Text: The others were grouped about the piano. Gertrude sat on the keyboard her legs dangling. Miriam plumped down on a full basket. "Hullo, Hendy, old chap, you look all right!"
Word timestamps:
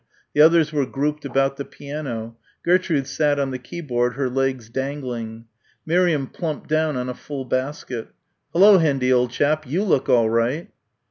The 0.33 0.41
others 0.41 0.73
were 0.73 0.87
grouped 0.87 1.25
about 1.25 1.57
the 1.57 1.63
piano. 1.63 2.35
Gertrude 2.65 3.05
sat 3.05 3.37
on 3.37 3.51
the 3.51 3.59
keyboard 3.59 4.15
her 4.15 4.31
legs 4.31 4.67
dangling. 4.67 5.45
Miriam 5.85 6.25
plumped 6.25 6.67
down 6.67 6.97
on 6.97 7.07
a 7.07 7.13
full 7.13 7.45
basket. 7.45 8.07
"Hullo, 8.51 8.79
Hendy, 8.79 9.13
old 9.13 9.29
chap, 9.29 9.67
you 9.67 9.83
look 9.83 10.09
all 10.09 10.27
right!" 10.27 10.71